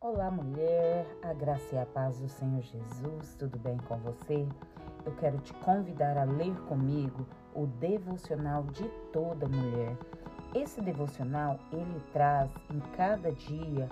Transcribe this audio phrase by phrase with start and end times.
[0.00, 4.46] Olá, mulher, a graça e a paz do Senhor Jesus, tudo bem com você?
[5.04, 9.96] Eu quero te convidar a ler comigo o devocional de toda mulher.
[10.54, 13.88] Esse devocional ele traz em cada dia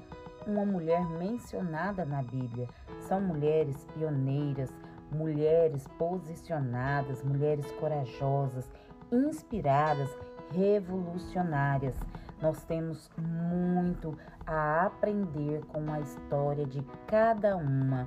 [0.46, 2.68] uma mulher mencionada na Bíblia.
[3.08, 4.72] São mulheres pioneiras,
[5.10, 8.70] mulheres posicionadas, mulheres corajosas,
[9.10, 10.16] inspiradas,
[10.52, 11.96] revolucionárias.
[12.40, 14.16] Nós temos muito
[14.46, 18.06] a aprender com a história de cada uma.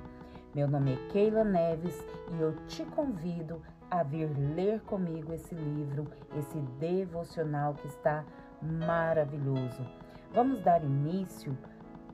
[0.54, 1.98] Meu nome é Keila Neves
[2.32, 6.06] e eu te convido a vir ler comigo esse livro,
[6.38, 8.24] esse devocional que está
[8.62, 9.84] maravilhoso.
[10.32, 11.58] Vamos dar início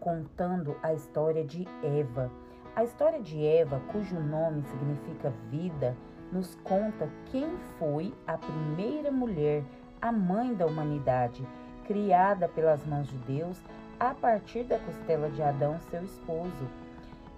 [0.00, 2.30] contando a história de Eva.
[2.74, 5.94] A história de Eva, cujo nome significa vida,
[6.32, 9.62] nos conta quem foi a primeira mulher,
[10.00, 11.46] a mãe da humanidade
[11.86, 13.60] criada pelas mãos de Deus
[13.98, 16.68] a partir da costela de Adão, seu esposo.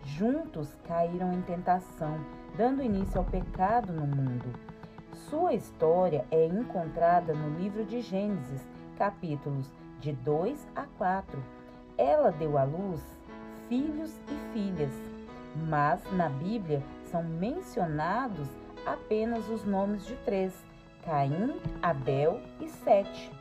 [0.04, 2.18] Juntos caíram em tentação,
[2.56, 4.52] dando início ao pecado no mundo.
[5.28, 11.38] Sua história é encontrada no livro de Gênesis, capítulos de 2 a 4.
[11.96, 13.02] Ela deu à luz
[13.68, 14.92] filhos e filhas,
[15.68, 18.48] mas na Bíblia são mencionados
[18.86, 20.54] apenas os nomes de três:
[21.04, 23.37] Caim, Abel e Sete.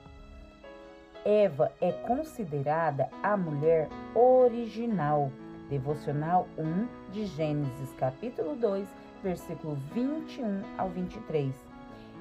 [1.26, 5.32] Eva é considerada a mulher original.
[5.70, 8.88] Devocional 1 de Gênesis, capítulo 2,
[9.22, 11.54] versículo 21 ao 23.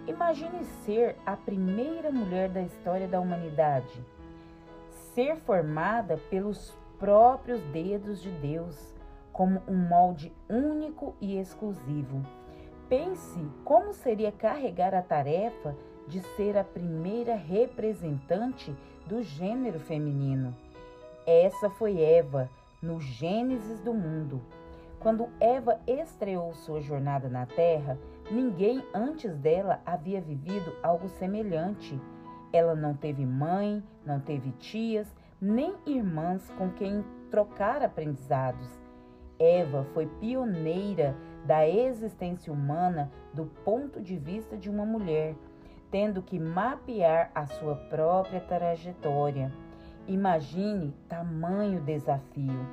[0.08, 4.04] Imagine ser a primeira mulher da história da humanidade.
[5.14, 8.94] Ser formada pelos próprios dedos de Deus,
[9.32, 12.24] como um molde único e exclusivo.
[12.88, 18.74] Pense como seria carregar a tarefa de ser a primeira representante
[19.06, 20.54] do gênero feminino.
[21.26, 24.40] Essa foi Eva no Gênesis do mundo.
[25.00, 27.98] Quando Eva estreou sua jornada na Terra,
[28.30, 32.00] ninguém antes dela havia vivido algo semelhante.
[32.52, 35.06] Ela não teve mãe, não teve tias,
[35.40, 38.68] nem irmãs com quem trocar aprendizados.
[39.38, 45.34] Eva foi pioneira da existência humana do ponto de vista de uma mulher
[45.90, 49.52] tendo que mapear a sua própria trajetória.
[50.06, 52.66] Imagine tamanho desafio.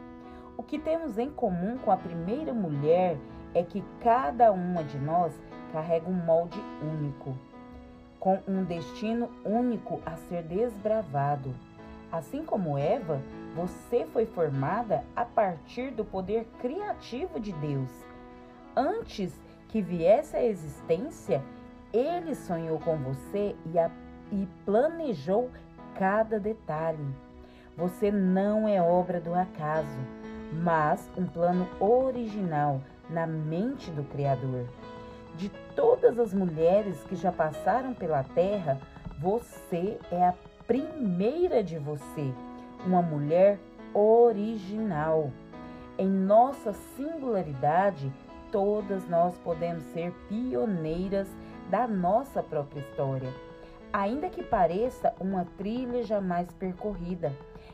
[0.57, 3.17] O que temos em comum com a primeira mulher
[3.53, 5.33] é que cada uma de nós
[5.71, 7.35] carrega um molde único,
[8.19, 11.53] com um destino único a ser desbravado.
[12.11, 13.19] Assim como Eva,
[13.55, 17.89] você foi formada a partir do poder criativo de Deus.
[18.75, 19.33] Antes
[19.67, 21.43] que viesse à existência,
[21.93, 23.89] ele sonhou com você e, a,
[24.31, 25.51] e planejou
[25.95, 27.05] cada detalhe.
[27.77, 29.97] Você não é obra do acaso,
[30.51, 34.65] mas um plano original na mente do Criador.
[35.37, 38.79] De todas as mulheres que já passaram pela terra,
[39.19, 40.33] você é a
[40.67, 42.33] primeira de você,
[42.85, 43.59] uma mulher
[43.93, 45.31] original.
[45.97, 48.11] Em nossa singularidade,
[48.51, 51.27] todas nós podemos ser pioneiras
[51.69, 53.29] da nossa própria história.
[53.91, 57.31] Ainda que pareça uma trilha jamais percorrida,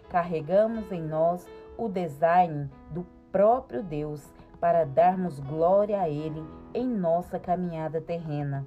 [0.09, 4.21] carregamos em nós o design do próprio Deus
[4.59, 8.65] para darmos glória a Ele em nossa caminhada terrena.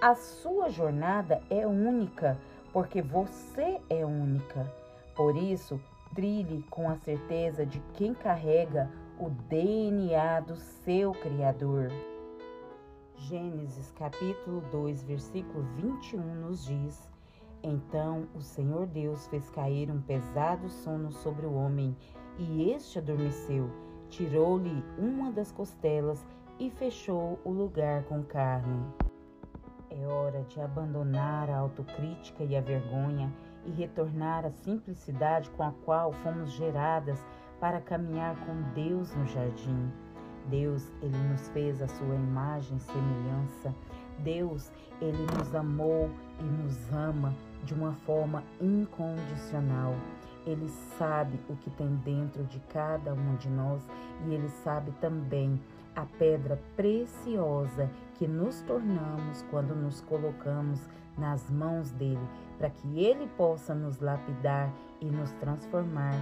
[0.00, 2.38] A sua jornada é única,
[2.72, 4.66] porque você é única.
[5.14, 5.80] Por isso,
[6.14, 8.88] trilhe com a certeza de quem carrega
[9.18, 11.90] o DNA do seu Criador.
[13.28, 17.08] Gênesis capítulo 2, versículo 21 nos diz:
[17.62, 21.96] Então o Senhor Deus fez cair um pesado sono sobre o homem,
[22.36, 23.70] e este adormeceu.
[24.08, 26.26] Tirou-lhe uma das costelas
[26.58, 28.84] e fechou o lugar com carne.
[29.88, 33.32] É hora de abandonar a autocrítica e a vergonha
[33.64, 37.24] e retornar à simplicidade com a qual fomos geradas
[37.60, 39.92] para caminhar com Deus no jardim.
[40.48, 43.74] Deus, ele nos fez a sua imagem e semelhança.
[44.18, 46.10] Deus, ele nos amou
[46.40, 47.34] e nos ama
[47.64, 49.94] de uma forma incondicional.
[50.46, 50.68] Ele
[50.98, 53.80] sabe o que tem dentro de cada um de nós
[54.26, 55.60] e ele sabe também
[55.94, 60.80] a pedra preciosa que nos tornamos quando nos colocamos
[61.16, 62.26] nas mãos dele,
[62.58, 66.14] para que ele possa nos lapidar e nos transformar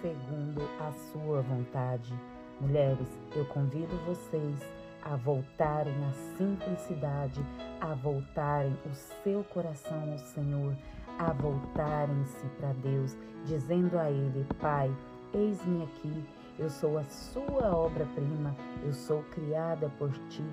[0.00, 2.12] segundo a sua vontade.
[2.60, 4.58] Mulheres, eu convido vocês
[5.04, 7.40] a voltarem à simplicidade,
[7.80, 8.94] a voltarem o
[9.24, 10.76] seu coração ao Senhor,
[11.18, 14.94] a voltarem-se para Deus, dizendo a Ele: Pai,
[15.34, 16.24] eis-me aqui.
[16.58, 20.44] Eu sou a sua obra-prima, eu sou criada por ti.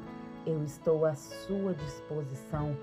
[0.45, 2.75] Eu estou à sua disposição.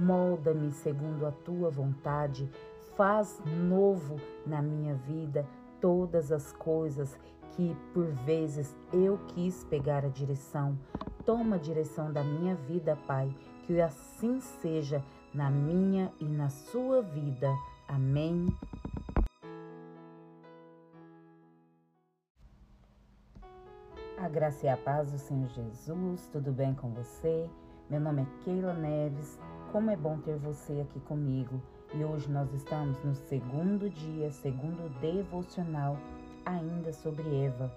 [0.00, 2.50] Molda-me segundo a tua vontade.
[2.96, 4.16] Faz novo
[4.46, 5.46] na minha vida
[5.82, 7.18] todas as coisas
[7.50, 10.78] que por vezes eu quis pegar a direção.
[11.26, 13.34] Toma a direção da minha vida, Pai,
[13.64, 17.52] que assim seja na minha e na sua vida.
[17.88, 18.56] Amém.
[24.18, 27.50] A graça e a paz do Senhor Jesus, tudo bem com você?
[27.90, 29.38] Meu nome é Keila Neves,
[29.72, 31.60] como é bom ter você aqui comigo.
[31.94, 35.98] E hoje nós estamos no segundo dia, segundo devocional,
[36.42, 37.70] ainda sobre Eva.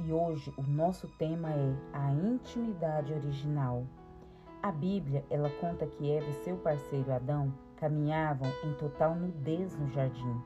[0.00, 3.84] E hoje o nosso tema é a intimidade original.
[4.62, 9.90] A Bíblia, ela conta que Eva e seu parceiro Adão caminhavam em total nudez no
[9.90, 10.40] jardim.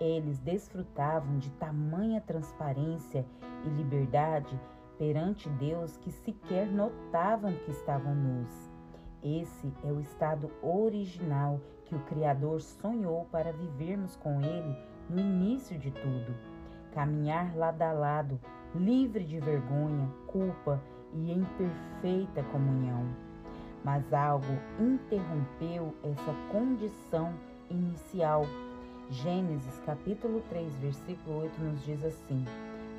[0.00, 3.24] Eles desfrutavam de tamanha transparência
[3.64, 4.58] e liberdade
[4.98, 8.72] perante Deus que sequer notavam que estavam nus.
[9.22, 11.60] Esse é o estado original
[11.92, 14.74] que o Criador sonhou para vivermos com Ele
[15.10, 16.34] no início de tudo.
[16.94, 18.40] Caminhar lado a lado,
[18.74, 20.80] livre de vergonha, culpa
[21.12, 23.04] e em perfeita comunhão.
[23.84, 27.34] Mas algo interrompeu essa condição
[27.68, 28.46] inicial
[29.10, 32.42] Gênesis capítulo 3, versículo 8 nos diz assim: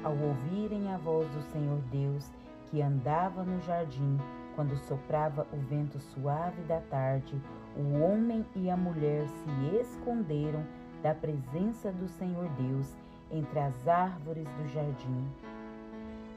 [0.03, 2.31] Ao ouvirem a voz do Senhor Deus,
[2.69, 4.19] que andava no jardim,
[4.55, 7.41] quando soprava o vento suave da tarde,
[7.75, 10.63] o homem e a mulher se esconderam
[11.01, 12.87] da presença do Senhor Deus
[13.31, 15.27] entre as árvores do jardim.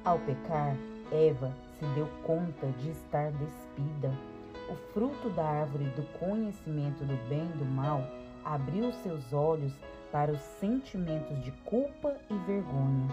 [0.05, 0.77] Ao pecar,
[1.13, 4.13] Eva se deu conta de estar despida.
[4.69, 8.03] O fruto da árvore do conhecimento do bem e do mal
[8.45, 9.73] abriu seus olhos
[10.11, 13.09] para os sentimentos de culpa e vergonha.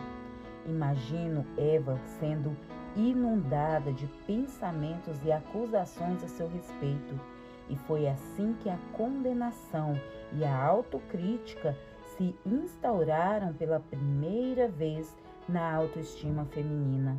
[0.66, 2.56] Imagino Eva sendo
[2.96, 7.20] inundada de pensamentos e acusações a seu respeito,
[7.70, 10.00] e foi assim que a condenação
[10.34, 11.78] e a autocrítica
[12.18, 15.16] se instauraram pela primeira vez
[15.48, 17.18] na autoestima feminina.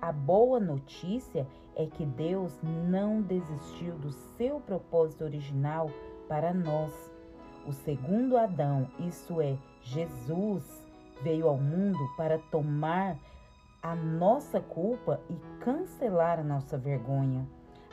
[0.00, 5.90] A boa notícia é que Deus não desistiu do seu propósito original
[6.28, 6.92] para nós.
[7.66, 10.86] O segundo Adão, isto é, Jesus,
[11.22, 13.16] veio ao mundo para tomar
[13.82, 17.46] a nossa culpa e cancelar a nossa vergonha.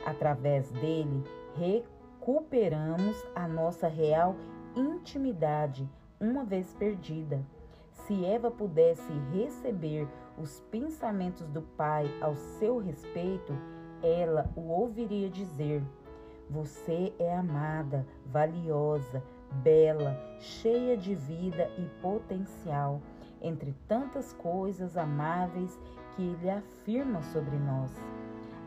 [0.06, 1.24] Através dele,
[1.56, 4.36] recuperamos a nossa real
[4.76, 7.44] intimidade, uma vez perdida.
[7.90, 10.06] Se Eva pudesse receber
[10.38, 13.52] os pensamentos do Pai ao seu respeito,
[14.00, 15.82] ela o ouviria dizer:
[16.48, 19.20] Você é amada, valiosa,
[19.50, 23.02] bela, cheia de vida e potencial,
[23.42, 25.76] entre tantas coisas amáveis
[26.14, 27.90] que ele afirma sobre nós.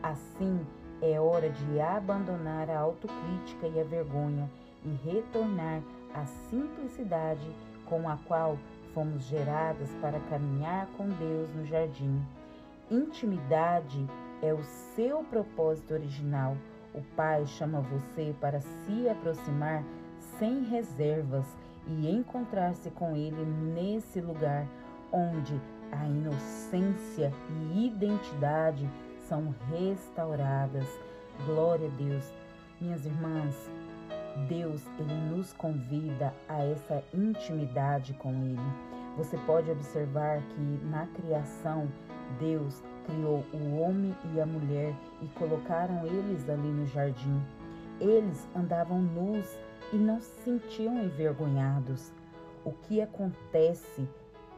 [0.02, 0.66] Assim,
[1.02, 4.50] é hora de abandonar a autocrítica e a vergonha
[4.84, 5.82] e retornar
[6.14, 7.46] à simplicidade
[7.86, 8.58] com a qual
[8.92, 12.20] fomos geradas para caminhar com Deus no jardim.
[12.90, 14.06] Intimidade
[14.42, 14.62] é o
[14.94, 16.56] seu propósito original.
[16.94, 19.84] O Pai chama você para se aproximar
[20.38, 21.46] sem reservas
[21.86, 24.66] e encontrar-se com Ele nesse lugar
[25.12, 25.60] onde
[25.92, 27.32] a inocência
[27.72, 28.88] e identidade
[29.30, 30.88] são restauradas.
[31.46, 32.34] Glória a Deus.
[32.80, 33.54] Minhas irmãs,
[34.48, 38.58] Deus, ele nos convida a essa intimidade com ele.
[39.16, 41.88] Você pode observar que na criação
[42.40, 47.40] Deus criou o homem e a mulher e colocaram eles ali no jardim.
[48.00, 49.46] Eles andavam nus
[49.92, 52.12] e não se sentiam envergonhados.
[52.64, 54.08] O que acontece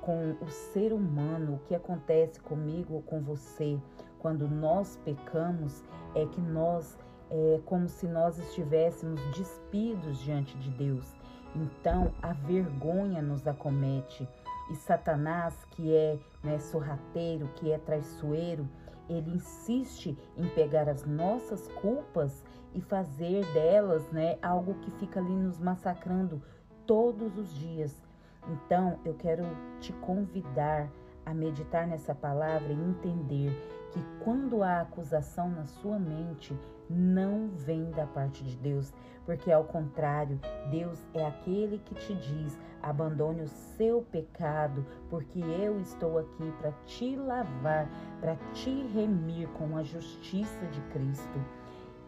[0.01, 3.79] com o ser humano, o que acontece comigo ou com você
[4.23, 5.83] quando nós pecamos
[6.15, 6.97] é que nós
[7.29, 11.13] é como se nós estivéssemos despidos diante de Deus.
[11.57, 14.29] Então a vergonha nos acomete
[14.71, 18.69] e Satanás, que é né, sorrateiro, que é traiçoeiro,
[19.09, 25.35] ele insiste em pegar as nossas culpas e fazer delas, né, algo que fica ali
[25.35, 26.41] nos massacrando
[26.87, 28.03] todos os dias.
[28.49, 29.45] Então, eu quero
[29.81, 30.89] te convidar
[31.27, 33.51] a meditar nessa palavra e entender
[33.93, 36.57] que quando há acusação na sua mente,
[36.89, 38.93] não vem da parte de Deus,
[39.25, 45.81] porque ao contrário, Deus é aquele que te diz: abandone o seu pecado, porque eu
[45.81, 47.89] estou aqui para te lavar,
[48.21, 51.41] para te remir com a justiça de Cristo.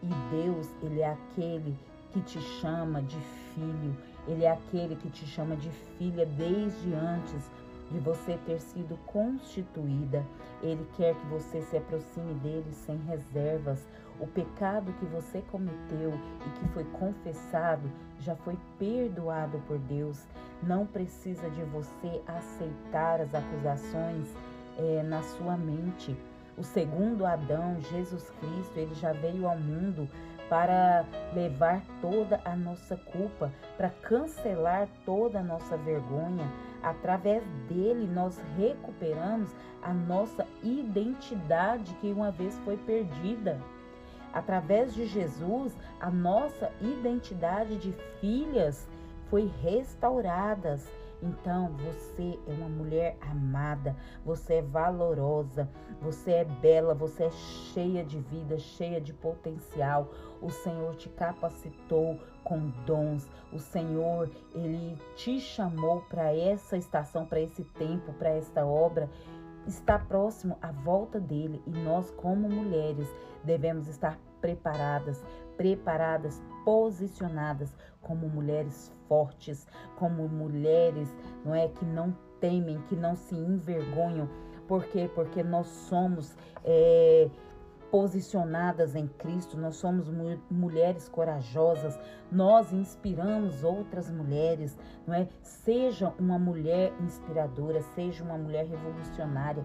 [0.03, 1.77] E Deus, ele é aquele
[2.11, 3.19] que te chama de
[3.53, 3.95] filho,
[4.27, 7.49] ele é aquele que te chama de filha desde antes
[7.91, 10.25] de você ter sido constituída.
[10.61, 13.87] Ele quer que você se aproxime dele sem reservas.
[14.19, 16.11] O pecado que você cometeu
[16.45, 17.89] e que foi confessado
[18.19, 20.25] já foi perdoado por Deus.
[20.63, 24.33] Não precisa de você aceitar as acusações
[24.77, 26.15] é, na sua mente.
[26.57, 30.07] O segundo Adão, Jesus Cristo, ele já veio ao mundo
[30.49, 36.49] para levar toda a nossa culpa, para cancelar toda a nossa vergonha.
[36.85, 39.49] Através dele, nós recuperamos
[39.81, 43.59] a nossa identidade que uma vez foi perdida.
[44.31, 48.87] Através de Jesus, a nossa identidade de filhas
[49.31, 50.79] foi restaurada.
[51.25, 55.67] Então, você é uma mulher amada, você é valorosa,
[55.99, 60.11] você é bela, você é cheia de vida, cheia de potencial.
[60.39, 63.27] O Senhor te capacitou com dons.
[63.51, 69.09] O Senhor, ele te chamou para essa estação, para esse tempo, para esta obra
[69.67, 73.07] está próximo à volta dele e nós, como mulheres,
[73.43, 75.23] devemos estar preparadas,
[75.57, 81.09] preparadas, posicionadas como mulheres fortes, como mulheres,
[81.43, 84.29] não é que não temem, que não se envergonham.
[84.67, 85.09] Por quê?
[85.15, 87.27] Porque nós somos é,
[87.89, 91.97] posicionadas em Cristo, nós somos mu mulheres corajosas,
[92.31, 95.27] nós inspiramos outras mulheres, não é?
[95.41, 99.63] Seja uma mulher inspiradora, seja uma mulher revolucionária,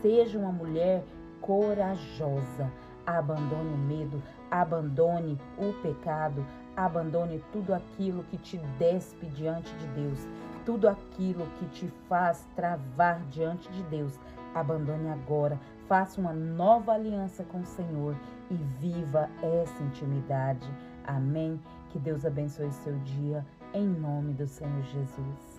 [0.00, 1.04] seja uma mulher
[1.42, 2.72] corajosa.
[3.06, 6.44] Abandone o medo, abandone o pecado,
[6.76, 10.26] abandone tudo aquilo que te despe diante de Deus,
[10.64, 14.18] tudo aquilo que te faz travar diante de Deus.
[14.54, 18.14] Abandone agora, faça uma nova aliança com o Senhor
[18.50, 20.68] e viva essa intimidade.
[21.06, 21.60] Amém.
[21.90, 23.44] Que Deus abençoe seu dia,
[23.74, 25.51] em nome do Senhor Jesus.